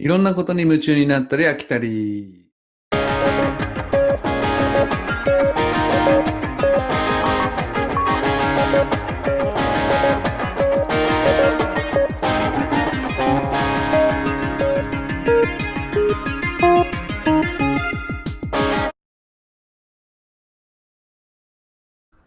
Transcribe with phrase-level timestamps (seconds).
[0.00, 2.46] いろんなことに夢中になったり飽きたり。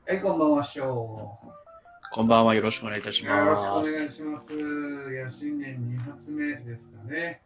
[0.06, 1.48] はい、こんばんは、しょう。
[2.12, 2.54] こんばんは。
[2.54, 4.14] よろしくお願いいたしよろしくお願います。
[4.14, 4.54] します。
[4.54, 7.42] いや、新年2発目ですかね。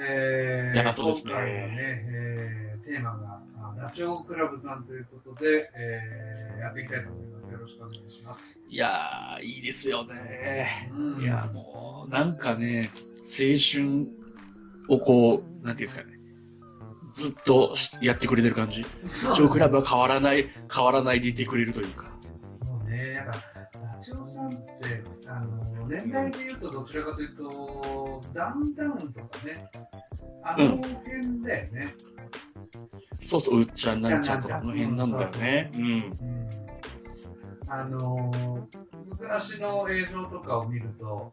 [0.00, 7.52] えいやそうですね今回のね、えーテーマがあダチョウ倶楽部さんということで、えーやっていきたいと思います。
[7.52, 8.40] よろしくお願いします。
[8.68, 10.90] いやー、いいですよね。
[10.92, 14.06] うんいや、もう、なんかね、青春
[14.88, 16.18] をこう、なんていうんですかね。
[17.12, 18.84] ずっとしやってくれてる感じ。
[19.06, 22.11] そうジョークラブは変わらない、変わらないでいてくれるというか。
[26.04, 29.70] 年代で言うとどちらかというと、ダウンタウンとかね、
[30.44, 31.94] あの辺だよね。
[33.24, 35.70] そうそう、うっちゃんなんちゃんとかあの辺なんだよね。
[35.74, 35.82] うん。
[35.82, 36.52] うん
[37.74, 38.30] あの
[39.08, 41.32] 昔の映像とかを見ると、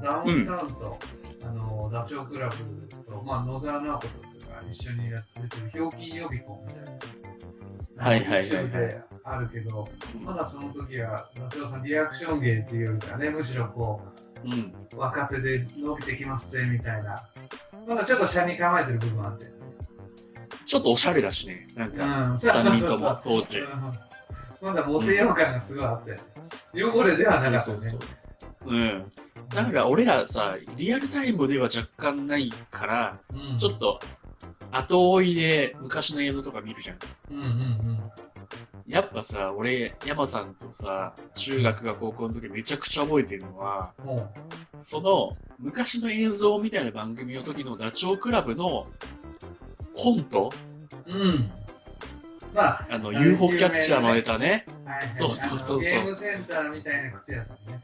[0.00, 0.96] ダウンタウンと、
[1.42, 7.19] あのダチョウ倶楽部と、まあ、野沢直子とかが一緒にやっててる、ひょうきん予備校みたいな。
[8.00, 14.00] はいはいはいはいあるけど、まだその時は、ダチョウさんリアクション芸っていうよりかね、むしろこ
[14.44, 14.74] うん。
[14.92, 17.22] う、若手で伸びてきますぜみたいな、
[17.86, 19.46] まだちょっと車に構えてる部分あって。
[20.64, 21.68] ちょっとおしゃれだしね。
[21.76, 23.58] なんか、うん、そうそう3人とも当時。
[23.60, 24.10] うん
[24.62, 26.18] まだモテよう感がすごいあって、
[26.74, 27.58] 汚れではなかったね。
[27.58, 28.06] そうそうそ
[28.66, 28.74] う。
[28.74, 29.12] うん。
[29.48, 34.00] だから俺らさ、リアルタイムでは若干ないから、うんちょっと
[34.72, 36.98] 後追いで昔の映像とか見るじゃん。
[37.30, 38.00] うんうんうん。
[38.86, 44.32] やっぱさ、俺、山さんとさ、中学が高校の時めちゃくちゃ覚えてるのは、も
[44.78, 48.86] その昔の映像みたいな番組の時のダチョウ倶楽部の
[49.96, 50.52] コント？
[51.06, 51.50] う、うん。
[52.52, 54.66] まあ、あの、あ UFO キャッチャーのネタね。
[54.84, 57.82] はいはいそうそうそうそうあのゲームセンターみたいな靴屋さんね。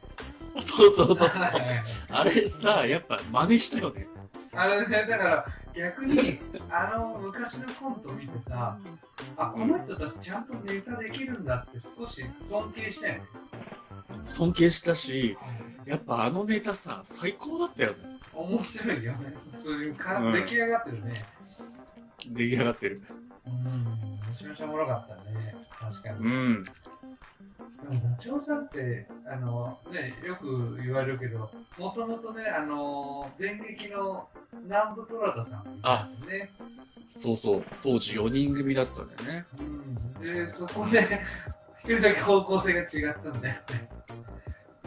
[0.59, 1.29] そうそうそうそう。
[1.29, 4.07] はいはいはいあれさ、やっぱ真似したよね。
[4.53, 5.45] あれね、だから
[5.77, 6.39] 逆に、
[6.71, 8.79] あの昔のコント見てさ、
[9.37, 13.21] あ、この人たちちゃんとネタできるんだって少し尊敬したよね。
[14.25, 15.37] 尊敬したし、
[15.85, 17.97] やっぱあのネタさ、最高だったよね。
[18.33, 19.33] 面白いよね。
[19.53, 21.21] 普通にか、うん出来上がってるね。
[22.27, 23.01] 出来上がってる。
[23.45, 23.63] うん、
[24.29, 25.55] めちゃめちゃおもろかったね。
[25.79, 26.25] 確かに。
[26.25, 26.65] うん。
[27.83, 34.27] でもダチョウさんってあの、ね、よく言われるけど、もともとね、あの電撃の
[34.63, 36.49] 南部虎田さんね、
[37.09, 37.63] そうそう。
[37.81, 39.45] 当時4人組だったんだよね。
[39.59, 41.21] うん、で、そこで
[41.79, 43.89] 一人だけ方向性が違ったんだよね。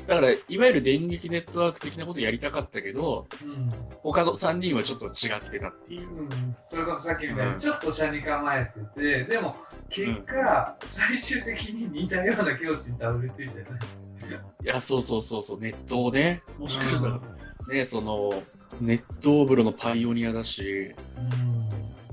[0.06, 3.70] だから、いわゆる電撃ネットワーク的なことやりたかったけど、うん
[4.02, 6.08] 他の3人はちょっと違ってたっていう。
[6.08, 9.56] うん、それこそさっきみたいに、うんちょっと車に構えてて、でも
[9.90, 13.52] 結果、最終的に似たような境地にたどり着いてね。
[14.62, 14.66] い。
[14.66, 17.20] や、そうそうそうそう、ネットをね、もしかしたら、
[17.68, 18.42] ね、その、
[18.80, 21.68] ネット風呂のパイオニアだし、うん。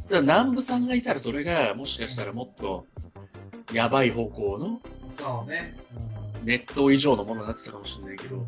[0.07, 2.85] ただ南部さんがいたらそれが、もしかしたらもっと、
[3.71, 5.77] やばい方向の、そうね。
[6.39, 6.45] うん。
[6.45, 8.45] ネット以上のものになってたかもしれないけど、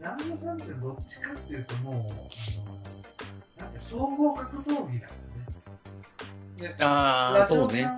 [0.00, 2.10] 南野さんってどっちかっていうとも
[3.56, 5.08] う、なんか総合格闘技だもんね。
[6.56, 7.88] で、ああ、そうね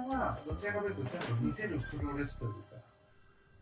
[0.47, 2.59] どちらかというとちゃんと見せるプロレスというか、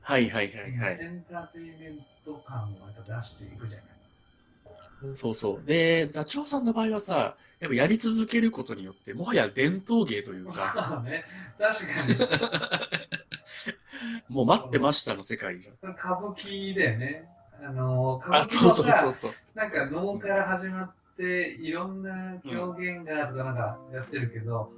[0.01, 0.99] はいはいはいはい。
[1.01, 3.89] エンターテインメント感をやっぱ出していくじゃない。
[5.15, 5.67] そうそう。
[5.67, 10.53] で、ダチョウさんの場合はさ、やっぱやり続けることによって、もはや伝統芸というか、
[10.89, 11.25] そうね、
[11.59, 12.89] 確か
[14.29, 15.91] もう待ってましたの世界じゃん。
[15.91, 17.29] に歌舞伎だよね。
[17.61, 19.31] あの歌あ、舞伎そうそうもさそうそう。
[19.55, 24.73] なんか能から始まっていろんな表現がとかなんかやってるけど、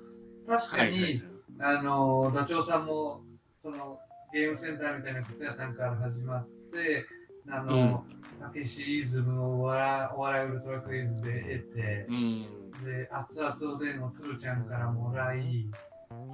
[0.49, 1.40] 確かに、はいはいはい。
[1.63, 3.23] あのダチョウさんも
[3.63, 3.99] その
[4.33, 7.05] ゲームセンターみたいな靴屋さんから始まって
[7.49, 8.05] あの、
[8.41, 12.47] たけしイズムをお笑いお笑いウルトラクイズで得てうん。
[12.85, 15.67] で熱々おでんをつるちゃんからもらい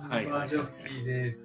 [0.09, 0.27] はい。
[0.27, 1.37] パージョッキーで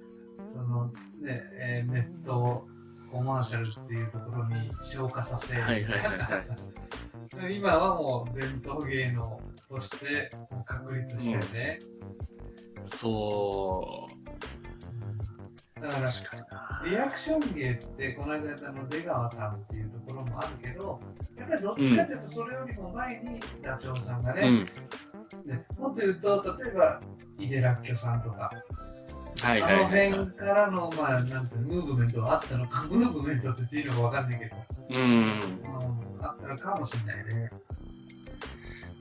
[0.52, 0.86] その、
[1.20, 2.66] ねえーネット
[3.10, 10.30] コマーシャルっていうところに消化させ、はいはいはいは 今はもう伝統芸能として
[10.64, 11.78] 確立してね、
[12.84, 14.08] そ
[15.76, 15.80] う。
[15.80, 16.10] だから。
[16.84, 21.00] リアクション芸ってこの間あの出川さんっていうところもあるけど
[21.38, 25.46] やっぱりどっちかっていうとそれよりも前にダチョウさんがね、うん。
[25.46, 27.00] でもっと言うと例えば
[27.38, 28.50] 井出らっきょさんとか、
[29.40, 30.12] はいはいあのはいはい。
[30.12, 34.56] 辺からのまあなんていうのムーブメントがあったのかムーブメントって言っていいのかわかんないけど、
[34.90, 35.00] うん。
[35.00, 37.50] うん、あったのかもしれないね。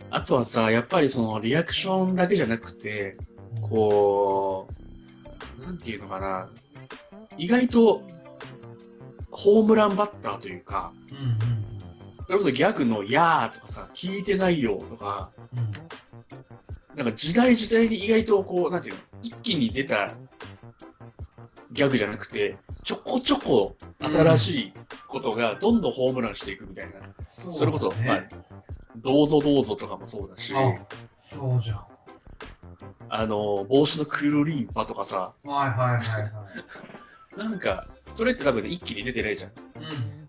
[0.09, 3.17] あとはさ、やっぱりそのリアクションだけじゃなくて、
[3.61, 4.67] こ
[5.59, 6.49] う、なんていうのかな、
[7.37, 8.03] 意外と
[9.31, 11.61] ホームランバッターというか、うんうん
[12.27, 15.59] それこそギャグのやーとかさ、聞いてないよとか、うん。
[15.59, 15.71] うん
[16.95, 20.13] なんか時代時代に意外とこう、なんていうの、一気に出た
[21.71, 24.73] ギャグじゃなくて、ちょこちょこ新しい
[25.07, 26.93] ことがどんどんホームランしていくみたいな。
[27.25, 28.23] そそれこそ、ねまあ、
[28.97, 30.85] どうぞどうぞとかもそうだし、あ
[31.17, 31.85] そうじゃん。
[33.13, 36.29] あの、帽子のクルリンパとかさ、はいはいはいは
[37.35, 37.37] い。
[37.37, 39.51] なんか、それって多分ね、一気に出てないじゃん。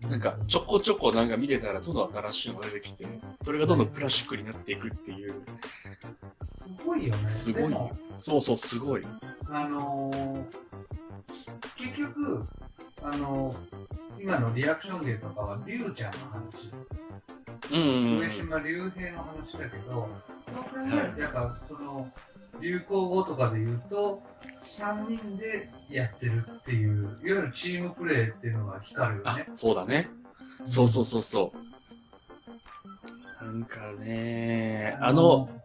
[0.03, 0.09] うん。
[0.09, 3.07] なんか、ちょこちょこなんか見てたら、どんどん新しいのが出てきて、
[3.41, 5.33] それがどんどんクラシックになっていくっていう、
[6.51, 7.29] すごいよね。
[7.29, 7.73] すごい。
[8.15, 9.01] そうそう、すごい。
[9.49, 10.45] あのー
[11.77, 12.45] 結局、
[13.01, 13.57] あのー
[14.19, 16.69] 今のリアクション芸とかは、りゅうちゃんの話。
[17.71, 18.29] うんうんう上ん。
[18.29, 20.09] 島竜兵の話だけど、
[20.45, 20.69] そう考
[21.01, 22.11] えると、やっぱその
[22.61, 24.21] 流行語とかで言うと、
[24.59, 30.09] 3人でやってるっていう、いわゆるチームプレーっていうのが光るよあね。、そうだね。
[30.65, 31.51] そうそうそうそ
[33.41, 33.43] う。
[33.45, 35.63] なんかね、あの、うん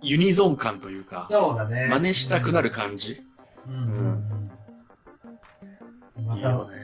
[0.00, 1.86] ユニゾン感というか、そうだね。
[1.90, 3.22] 真似したくなる感じ。
[3.66, 3.74] うん。
[3.74, 4.50] うんうん
[6.16, 6.78] うんまいいよた、ね。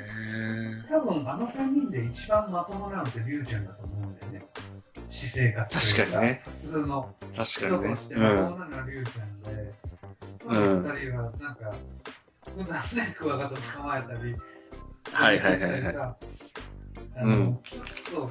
[0.88, 4.46] 多分あの3人で一番まともなのって竜ちゃんだと思うんだよね。
[5.08, 6.42] 私生活確かにね。
[6.44, 8.14] 普通の確人かにねとして。
[8.14, 8.22] うん。
[8.22, 9.25] まともなのは竜ちゃん
[10.48, 11.74] で、そうんの二人はなんか、
[12.44, 14.36] 普段ね、クワガタ捕まえたり、
[15.12, 15.96] はいはいはいはい
[17.18, 18.30] あの、うんちょっ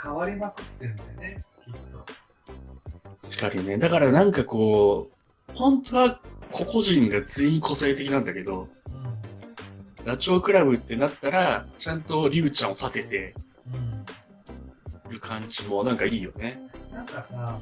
[0.00, 3.28] 変わりまくってんだよね、きっと。
[3.30, 3.78] 確かにね。
[3.78, 6.20] だからなんかこう、本当は
[6.52, 13.34] 個々人が全員個性的なんだけど、うダチョウ倶楽部ってなったら、ちゃんとリュウちゃんを立てて
[13.70, 13.74] ん。
[13.74, 14.06] うん。
[15.10, 16.60] る感じもなんかいいよね。
[16.92, 17.60] なんかさ、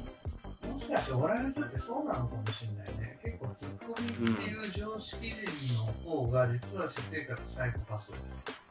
[0.67, 2.86] もしかしてお笑いの人ってそうなのかもしれない
[3.57, 8.13] ツッコミっていう常識人の方が実は私生活サイコパス。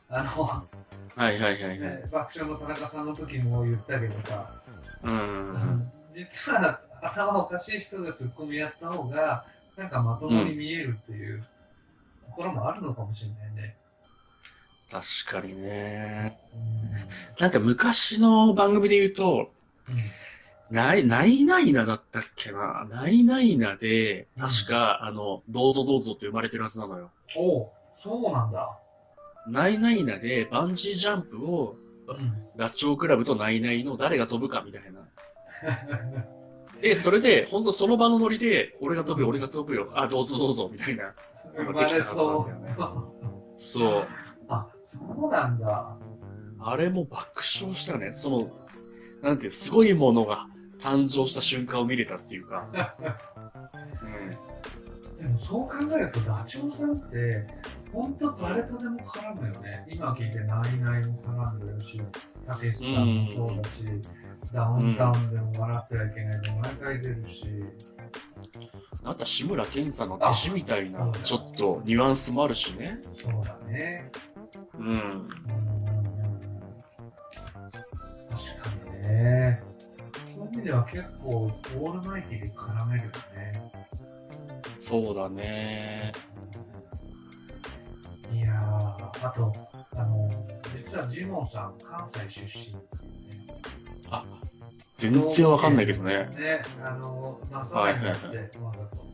[0.09, 1.81] あの、はいはいはいはい。
[1.81, 4.63] ね爆笑の田中さんの時も言ったけどさ、
[5.03, 5.91] うん。
[6.15, 9.45] 実は頭おかしい人がツッコミやった方が、
[9.77, 11.45] なんかまともに見えるっていう
[12.25, 13.77] ところもあるのかもしれないね。
[14.89, 16.39] 確かにね。
[16.55, 19.51] うんなんか昔の番組で言うと、
[20.71, 22.85] ない、ないないなだったっけな。
[22.91, 27.11] ないないなで、確か、あの、どうぞどうぞって生まれてるはずなのよ。
[27.37, 28.79] おうそうなんだ。
[29.47, 31.77] ないないなで、バンジージャンプを、
[32.09, 35.07] うんダチョウ倶楽部とナイナイの誰が飛ぶかみたいな。
[36.81, 41.15] で、それで、本当その場のノリで、俺が飛ぶよ、俺が飛ぶよ、あ、どうぞどうぞ、みたいな。
[41.55, 42.83] 生まれそう。
[43.59, 44.07] そう。
[44.49, 45.97] あ、そうなんだ。
[46.61, 48.13] あれも爆笑したね。
[48.13, 48.51] その、
[49.23, 50.47] なんていう、すごいものが
[50.87, 52.69] 誕生した瞬間を見れたっていうか。
[52.71, 54.07] う
[55.17, 55.19] ん。
[55.19, 57.45] でもそう考えるとダチョウさんって
[57.93, 59.85] 本当誰とでも絡むよね。
[59.91, 62.01] 今聞いてナイナイも絡んでるし、
[62.47, 63.85] たけしさんもそうだし、
[64.53, 67.65] ダウンタウンでも笑ってはいけないで毎回出るし。
[69.03, 73.01] なんか志村けんさんの弟子みたいなあ、ちょっとニュアンスもあるしね。
[73.13, 74.11] そうだね。
[74.79, 75.29] うん。
[80.67, 83.73] では結構オールマイティで絡めるよね。
[84.79, 86.13] そうだね。
[88.33, 89.53] いやー、あと、
[89.95, 90.29] あの、
[90.77, 92.83] 実はジモンさん、関西出身ね。
[94.11, 94.25] あ、
[94.99, 96.27] 全然わかんないけどね。
[96.37, 99.07] ね、あの、なさないんだって、わざと。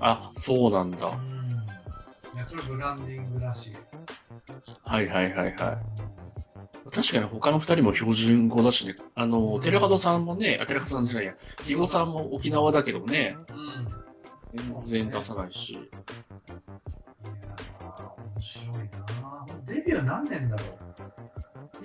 [0.00, 1.06] あ、そうなんだ。
[1.06, 2.36] うん。
[2.36, 3.72] いや、それブランディングらしい。
[4.82, 5.99] はいはいはいはい。
[6.92, 8.96] 確かに他の二人も標準語だしね。
[9.14, 13.36] あの、テレハドさんもね、あ、テレハドさんじゃないや、ヒゴさんも沖縄だけどね、
[14.54, 14.74] うん。
[14.76, 15.72] 全然出さないし。
[15.72, 15.86] いやー、
[18.32, 18.82] 面白いな
[19.66, 20.68] デビュー何年だろう？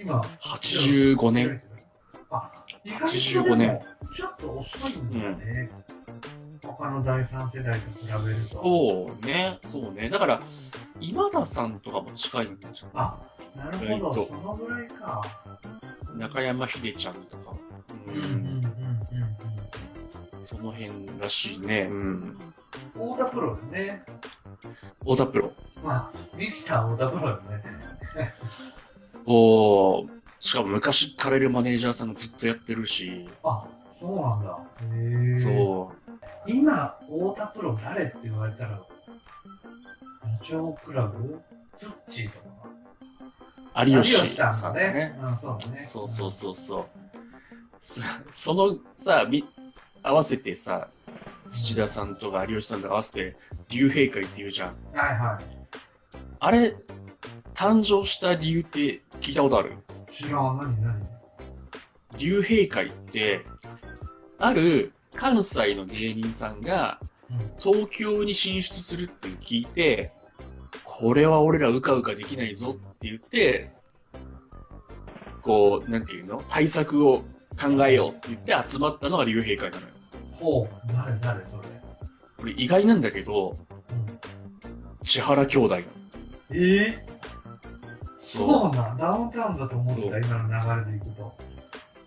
[0.02, 1.62] 今、85年。。
[2.32, 2.52] あ、
[2.84, 5.70] 意外と85でも年ちょっと遅いんだね。
[6.66, 8.44] 他の第三世代と比べると。
[8.44, 10.10] そうね、そうね。
[10.10, 10.42] だから、
[11.00, 13.20] 今田さんとかも近いんじゃあ、
[13.56, 15.22] なるほど、意外とそのぐらいか。
[16.14, 16.20] ん。
[16.20, 17.56] 中山秀ちゃんとか。
[18.08, 18.66] ううんうんうんん。
[20.34, 21.88] その辺らしいね。
[21.90, 21.98] うん。
[22.96, 23.14] うん。
[23.14, 24.04] 太田プロだね。
[25.02, 25.52] 太田プロ。
[25.84, 28.34] まあ、ミスター太田プロだね。
[29.28, 30.06] お
[30.40, 33.28] しかも昔からいるマネージャーさんがずっとやってるし。
[33.44, 34.60] あ、そうなんだ。
[34.96, 35.40] へえ。
[35.40, 36.05] そう。
[36.48, 38.82] 今、太田プロ誰って言われたら、
[40.24, 41.42] ダチョウ倶楽部
[41.78, 45.16] ツッチーとか有吉さんだねだね。。
[45.22, 45.80] うん、そうだね。
[45.82, 46.86] そうそうそうそう。
[47.82, 49.44] そそのさ、み
[50.02, 50.88] 合わせてさ、
[51.50, 53.36] 土田さんとか有吉さんと合わせて、
[53.70, 54.76] 竜兵会って言うじゃん。
[54.94, 55.40] はいは
[56.40, 56.76] あれ、
[57.54, 59.74] 誕生した理由って聞いたことある？
[60.10, 60.14] い。
[60.14, 61.08] 知らん、何何？
[62.18, 63.46] 竜兵会って、
[64.40, 67.52] ある関西の芸人さんがうん。
[67.60, 70.12] 東京に進出するって聞いて、
[70.84, 73.72] これは俺らうかうかできないぞって言って、
[75.42, 76.44] こう、なんていうの？
[76.50, 77.24] 対策を
[77.60, 79.88] 考えようって言って集まったのが竜兵会なのよ。
[80.34, 81.68] ほう、誰誰それ。
[82.38, 83.58] これ意外なんだけど、
[83.90, 84.20] うん。
[85.04, 85.84] 千原兄弟なの。
[86.52, 86.98] えー、
[88.20, 91.36] そうなんダウンタウンだと思った、今の流れでいくと。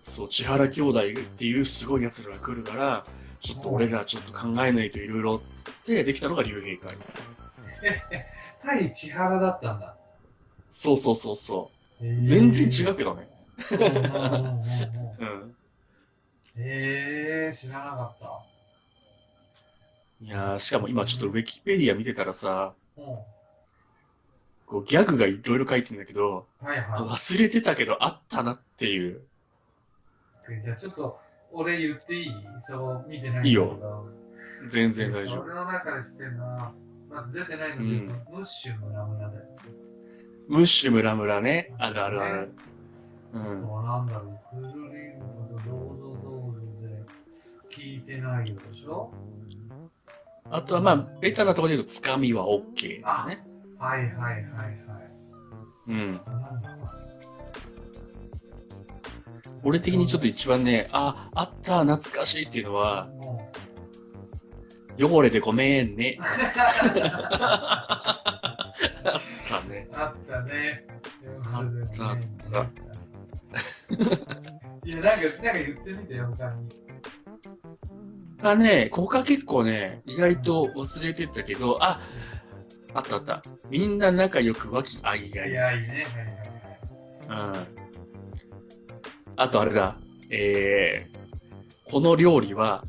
[0.08, 1.02] そう、千原兄弟っ
[1.36, 3.04] ていうすごい奴らが来るから、
[3.40, 6.96] ちょっと俺らちょっと考えないといろいろつってできたのが竜兵会。
[8.62, 9.96] 対千原だったんだ。
[10.72, 12.04] そうそうそうそう。
[12.04, 13.28] えー全然違うけどね。
[13.70, 14.62] うんうんうんうんうん
[15.20, 15.56] うん。
[16.56, 18.44] えー、知らなかった。
[20.20, 23.04] いやー、しかも今ちょっとウィキペディア見てたらさ、うん。
[24.66, 29.22] こうギャグがいろいろ書いてんだけど、はいは忘れてたけどあったなっていう。
[30.52, 30.62] い。
[30.62, 31.20] じゃあちょっと、
[31.52, 32.34] 俺言っていい？
[32.64, 33.48] そう、見てないんだけど。
[33.48, 34.08] いいよ
[34.70, 35.42] 全然大丈夫。
[35.42, 36.72] 俺の中でしてるのは、
[37.10, 39.44] まず出てないので言うと、ムッシュムラムラだよ。
[40.48, 41.74] ムッシュムラムラね。
[41.78, 42.52] あるあるある。
[43.32, 43.62] うあん。
[43.62, 45.26] とはなんだろう、クルリンゴ
[45.58, 49.12] とどうぞどうぞで聞いてないよでしょ？
[50.50, 53.44] あとはまあ、ベタなところで言うと、つかみは OK だね。
[53.78, 54.78] はいはいはいはい。
[55.88, 56.20] うん。
[56.26, 56.97] あなんだろ
[59.64, 63.08] 俺的にちょっと一番ね、あ、あった、懐かしいっていうのは
[65.00, 66.18] 汚れてごめんね。
[66.20, 66.24] あ
[69.16, 69.88] ったね。
[69.92, 70.84] うあったね。
[71.52, 71.64] あっ
[71.96, 72.18] たあっ
[72.50, 72.66] た
[74.84, 76.68] いや、なんか、なんか言ってみてよ、他に。
[78.42, 82.00] がね、ここが結構ね、意外と忘れてたけど、あ、
[82.94, 83.42] あったあった。
[83.70, 85.50] みんな仲良く和気あいあい。
[85.50, 86.06] いや、いいね。
[87.28, 87.66] うん。
[89.40, 89.96] あとあれだ。
[90.30, 92.84] えー、この料理は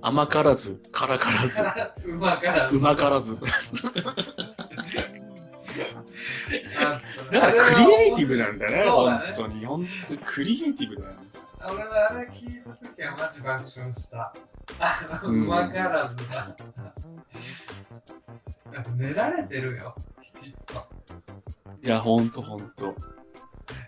[0.00, 1.60] 甘からず、辛からず、
[2.06, 2.76] うまからず。
[2.76, 3.36] うまからず。
[6.80, 9.66] あだからクリエイティブなんだね、そうだね本当に。
[9.66, 11.14] 本当にクリエイティブだよ。
[11.60, 14.34] 俺はあれ聞いたときはマジ爆笑した。
[15.22, 16.56] ううんまからずが。
[18.72, 20.86] やっぱ練られてるよ、きちっと。
[21.82, 22.96] いや、ほんとほんと。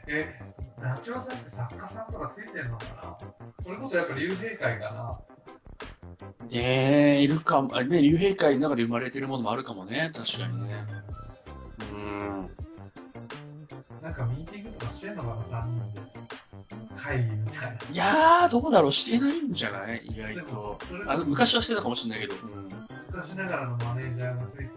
[0.07, 0.39] え、
[0.85, 3.17] ダチョウさんって作家さんとかついてんのかな？
[3.65, 5.19] それこそやっぱ竜兵会かな
[6.51, 7.75] ねえ、いるかも。
[7.75, 10.13] あね、竜兵会の中で生まれてるものもあるかもね。
[10.15, 10.85] 確かにね。
[11.79, 12.51] うん。
[14.03, 16.03] なんかミーティングとかしてんのかな、3人で。
[16.95, 17.79] 会議みたいな。
[17.91, 20.05] いやー、どうだろうしてないんじゃない？
[20.05, 20.79] 意外と。
[21.09, 22.41] あの昔はしてたかもしれないけど。
[22.43, 22.69] うん。
[23.11, 24.75] 昔ながらのマネージャーがついてるっ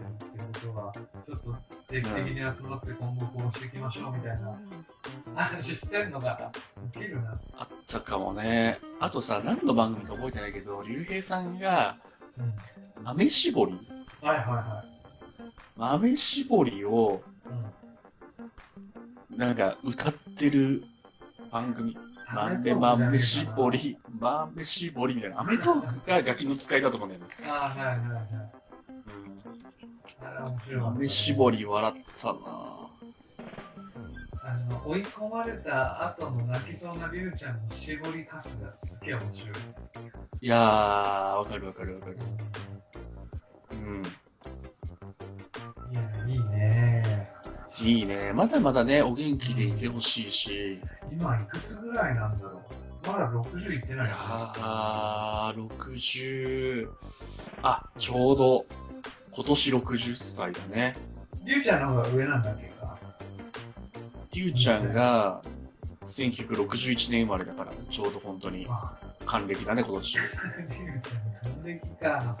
[0.52, 1.54] ていうことは、ちょっと
[1.88, 4.58] 定期的に集まって今後こうしていきましょうみたいな
[5.44, 6.52] 話してんのかな。
[6.84, 7.40] ウケるな。
[7.56, 8.80] あったかもね。
[9.00, 11.96] あとさ、何の番組か覚えてないけど、竜兵さんが
[12.38, 12.54] うん。
[13.04, 13.72] 豆絞り
[14.20, 14.84] はいはいは
[15.76, 17.22] 豆絞りを
[19.30, 19.32] い。
[19.32, 19.38] うん。
[19.38, 20.82] なんか歌ってる
[21.50, 21.96] 番組。
[22.30, 25.40] 豆豆絞り、豆絞りみたいな。
[25.40, 27.28] アメトークがガキの使いだと思うんだよね。
[27.48, 28.24] ああ、はいはいはい。
[30.20, 30.90] あれ面白いわ。
[30.90, 32.87] 豆絞り笑ったな
[34.50, 39.50] あの、追い込まれた後の泣きそうなりゅうちゃんの絞りかすがすげえ面白い。
[40.40, 42.18] いやー、わかるわかるわかる。
[43.72, 44.02] うん。
[45.92, 47.28] いや、いいね。
[47.80, 48.32] いいね。
[48.32, 50.80] まだまだね、お元気でいてほしいし。
[51.12, 52.60] 今いくつぐらいなんだろ
[53.04, 54.22] うまだ60いってないいやよ
[54.56, 56.88] ねー、60、
[57.62, 58.66] あ、ちょうど、
[59.34, 60.96] 今年60歳だね。
[61.44, 62.70] りゅうちゃんの方が上なんだっけ？
[64.38, 64.44] か。
[64.44, 65.42] りゅうちゃんが、
[66.02, 70.16] 1961年生まれだから、ちょうど本当にまあ、還暦だね、今年。
[70.16, 70.30] りゅう
[71.02, 72.38] ちゃん還暦か。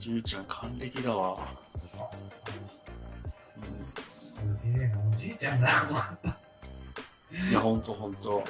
[0.00, 1.38] りゅうちゃん還暦だわ。
[4.06, 5.98] すげえな、おじいちゃんだも
[7.48, 8.42] いや、ほんとほんと。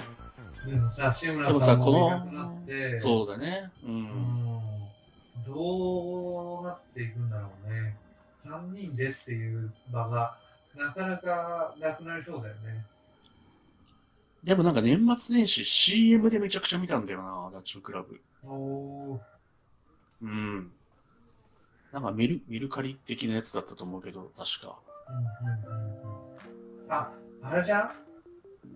[0.67, 3.71] でもさ、志村さんこのいなくなって、そうだね。
[3.85, 3.87] う。
[3.89, 4.61] うんん。
[5.47, 7.97] どうなっていくんだろうね。
[8.45, 10.39] 3人でっていう場が、
[10.77, 12.85] なかなかなくなりそうだよね。
[14.45, 18.21] でもなんか年末年始 CM でめちゃくちゃ見たんだよな、ダッチョウクラブ。
[18.45, 19.21] おー。
[20.23, 20.73] うん。
[21.93, 24.79] なんかメル、メルカリ的なやつだったと思うけど、確か。
[25.09, 26.93] うんうんうんうん。
[26.93, 27.13] あ、
[27.43, 27.91] あれじゃん？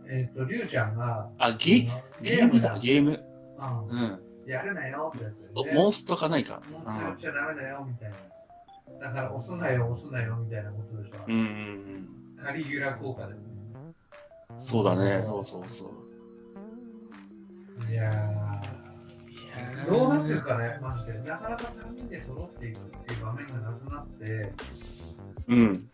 [0.07, 1.89] えっ、と、りゅうちゃんが、あ、ゲ
[2.21, 3.25] ゲームだ、ゲーム。
[3.59, 3.89] うん。
[3.89, 4.21] うん。
[4.47, 5.35] やるなよってやつ
[5.65, 5.73] ね。
[5.73, 6.61] モンストかないか。
[6.71, 8.17] もうやっちゃダメだよみたいな。
[9.01, 11.17] だから押すなよ、押すなよみたいなことでしょ。
[11.27, 12.09] うんうん
[12.45, 13.41] カリギュラ効果でね。
[14.51, 14.61] うん。
[14.61, 15.25] そうだね。
[15.27, 15.91] そうそうそう。
[17.91, 21.19] いやー、どうなってるかね、マジで。
[21.21, 24.53] なかなか3人で揃っていくっていう場面がなくなって、
[25.49, 25.89] うん。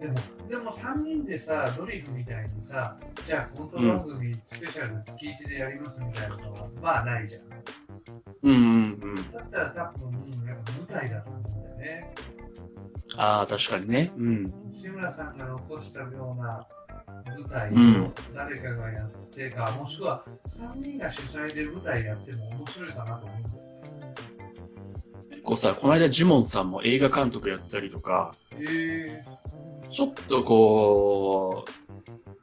[0.00, 0.18] でも、
[0.48, 2.96] でも3人でさ、ドリフみたいにさ、
[3.26, 7.42] じゃあコント番組スペシャル月1でやりますみたいなのは、まあないじゃん。
[8.42, 9.32] うんうんうん。
[9.32, 10.12] だったら多分、う
[10.44, 11.31] んやっぱ舞台だと。
[13.16, 14.12] ああ、確かにね。
[14.16, 14.52] うん。
[14.80, 16.66] 志村さんが残したような
[17.36, 24.14] 舞台うんを誰かがやってか、もしくは3人が主催で舞台やっても面白いかなと思うんだよね。
[25.30, 29.24] 結構さ、この間ジモンさんも映画監督やったりとか、え
[29.90, 31.70] ちょっとこう、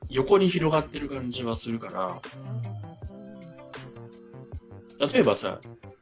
[0.10, 5.60] 横に広がってる感じはするから、ー、例えばさ、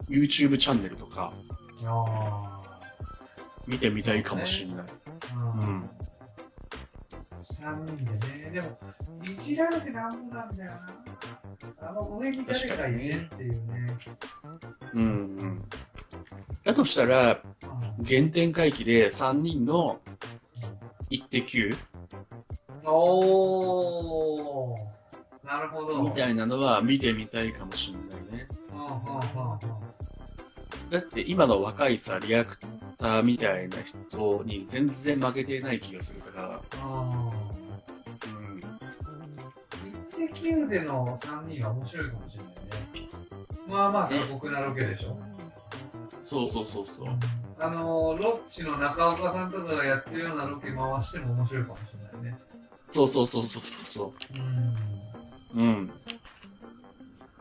[0.10, 1.34] YouTube チャンネルとか
[1.82, 1.88] うん。
[1.88, 2.57] あ
[3.68, 4.86] 見てみたいかもしれない。
[5.34, 5.54] あ。
[5.56, 5.60] う。
[5.60, 5.90] うん
[7.44, 8.52] 3人でね。
[8.52, 8.78] でも、
[9.24, 11.90] いじられてなんもなんだよな。
[11.90, 13.98] あの上に誰かいてっていうね。
[14.94, 15.66] うんうん。
[16.64, 17.48] だとしたら、うん
[18.06, 20.00] 原点回帰で3人の
[21.10, 21.76] イッテ Q
[22.86, 24.78] おー。
[25.44, 26.04] なるほど。
[26.04, 28.48] みたいなのは見てみたいかもしれないね。
[30.92, 32.60] だって今の若いさ、リアク
[32.98, 37.48] ターみたいな人に全然負けてない気がするから、うん。
[40.28, 43.10] 一滴での3人は面白いかもしれないね。
[43.68, 45.18] まあまあ過酷なロケでしょ。
[46.24, 47.08] そうそうそうそう。
[47.60, 49.52] あの、ロッチの中岡さん。
[49.52, 51.82] とかがやってるようなロケ回しても面白いかもし
[52.14, 52.38] れないね。
[52.92, 54.14] そうそうそうそうそうそ
[55.56, 55.62] うん。
[55.62, 55.64] う。
[55.64, 55.92] ん。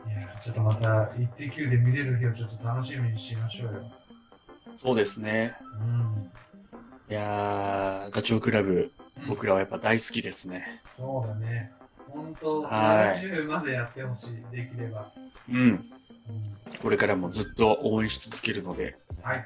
[0.07, 3.91] いやちょっとまた一滴9で見れる日をちょっと楽しみにしましょうよ。
[4.77, 5.55] そうですね。
[5.79, 6.31] うん。
[7.09, 8.91] いやー、ダチョウ倶楽部、
[9.27, 10.81] 僕らはやっぱ大好きですね。
[10.95, 11.71] そうだね。
[12.09, 15.11] 本当、はいまでやってほしい、できれば。
[15.49, 15.57] うん。
[15.57, 15.91] うん
[16.81, 18.91] これからもずっと応援し続けるので、よ
[19.23, 19.45] はい。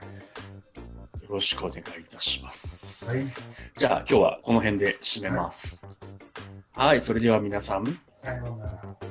[1.30, 2.56] ろしくお願いいたしまはい。
[2.58, 3.42] す。
[3.78, 5.86] じゃあ今日はこの辺で締めます。
[6.74, 9.11] はい、それでは皆さん、さようなら。